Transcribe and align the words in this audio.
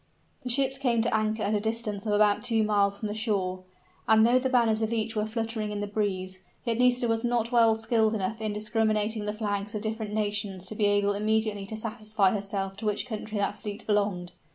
The 0.41 0.49
ships 0.49 0.79
came 0.79 1.03
to 1.03 1.15
anchor 1.15 1.43
at 1.43 1.53
a 1.53 1.59
distance 1.59 2.07
of 2.07 2.13
about 2.13 2.41
two 2.41 2.63
miles 2.63 2.97
from 2.97 3.07
the 3.07 3.13
shore: 3.13 3.59
and 4.07 4.25
though 4.25 4.39
the 4.39 4.49
banners 4.49 4.81
of 4.81 4.91
each 4.91 5.15
were 5.15 5.27
fluttering 5.27 5.71
in 5.71 5.79
the 5.79 5.85
breeze, 5.85 6.39
yet 6.65 6.79
Nisida 6.79 7.07
was 7.07 7.23
not 7.23 7.51
well 7.51 7.75
skilled 7.75 8.15
enough 8.15 8.41
in 8.41 8.51
discriminating 8.51 9.25
the 9.25 9.31
flags 9.35 9.75
of 9.75 9.83
different 9.83 10.15
nations 10.15 10.65
to 10.65 10.73
be 10.75 10.85
able 10.87 11.13
immediately 11.13 11.67
to 11.67 11.77
satisfy 11.77 12.31
herself 12.31 12.75
to 12.77 12.85
which 12.87 13.05
country 13.05 13.37
that 13.37 13.61
fleet 13.61 13.85
belonged. 13.85 14.31